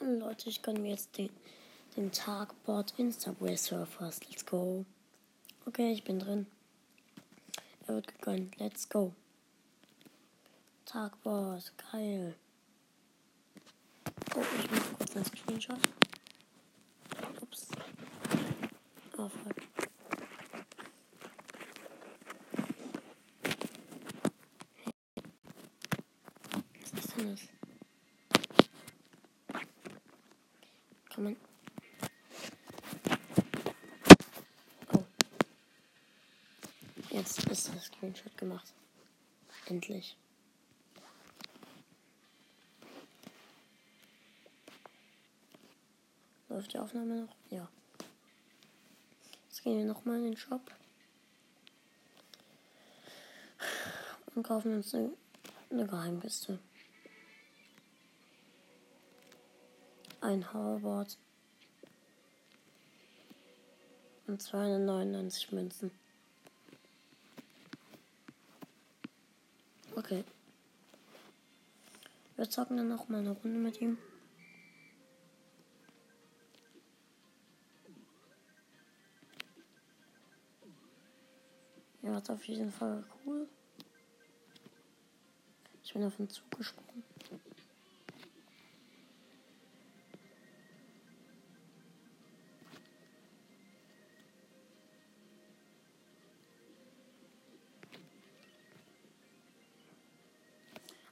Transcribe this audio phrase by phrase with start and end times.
[0.00, 1.28] Hallo Leute, ich kann mir jetzt den,
[1.96, 4.20] den Tagbot in Subway Surfers.
[4.28, 4.84] Let's go.
[5.66, 6.46] Okay, ich bin drin.
[7.88, 8.56] Er wird gegönnt.
[8.60, 9.12] Let's go.
[10.84, 12.36] Tagbot, geil.
[14.36, 15.80] Oh, ich mache kurz einen Screenshot.
[17.40, 17.66] Ups.
[19.16, 19.56] Oh, fuck.
[26.80, 27.57] Was ist denn das?
[31.18, 31.36] Man.
[34.92, 35.04] Oh.
[37.10, 38.72] Jetzt ist das Screenshot gemacht.
[39.66, 40.16] Endlich.
[46.48, 47.36] Läuft die Aufnahme noch?
[47.50, 47.68] Ja.
[49.48, 50.70] Jetzt gehen wir nochmal in den Shop.
[54.36, 55.10] Und kaufen uns eine,
[55.70, 56.60] eine Geheimbiste.
[60.20, 61.16] Ein Hoverboard.
[64.26, 65.90] Und 299 Münzen.
[69.94, 70.24] Okay.
[72.36, 73.98] Wir zocken dann noch mal eine Runde mit ihm.
[82.02, 83.48] Ja, ist auf jeden Fall cool.
[85.82, 87.02] Ich bin auf den Zug gesprungen.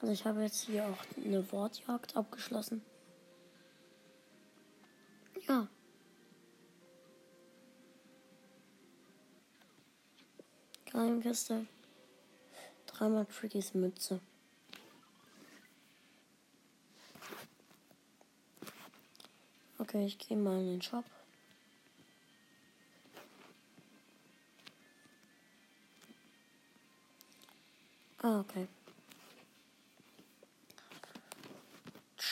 [0.00, 2.82] Also ich habe jetzt hier auch eine Wortjagd abgeschlossen.
[5.46, 5.68] Ja.
[10.86, 11.66] Geheimkiste.
[12.86, 14.20] Dreimal Triggys Mütze.
[19.78, 21.04] Okay, ich gehe mal in den Shop.
[28.22, 28.66] Ah, okay.